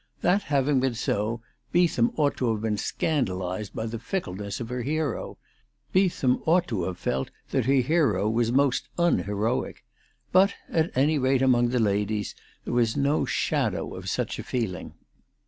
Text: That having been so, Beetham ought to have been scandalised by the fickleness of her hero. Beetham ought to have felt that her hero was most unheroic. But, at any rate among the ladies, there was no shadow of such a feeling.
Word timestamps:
That 0.21 0.41
having 0.41 0.79
been 0.79 0.95
so, 0.95 1.43
Beetham 1.71 2.11
ought 2.17 2.35
to 2.37 2.51
have 2.51 2.61
been 2.63 2.75
scandalised 2.75 3.75
by 3.75 3.85
the 3.85 3.99
fickleness 3.99 4.59
of 4.59 4.69
her 4.69 4.81
hero. 4.81 5.37
Beetham 5.93 6.41
ought 6.47 6.67
to 6.69 6.85
have 6.85 6.97
felt 6.97 7.29
that 7.51 7.65
her 7.65 7.71
hero 7.73 8.27
was 8.27 8.51
most 8.51 8.89
unheroic. 8.97 9.83
But, 10.31 10.55
at 10.71 10.89
any 10.97 11.19
rate 11.19 11.43
among 11.43 11.69
the 11.69 11.77
ladies, 11.77 12.33
there 12.65 12.73
was 12.73 12.97
no 12.97 13.25
shadow 13.25 13.93
of 13.93 14.09
such 14.09 14.39
a 14.39 14.43
feeling. 14.43 14.95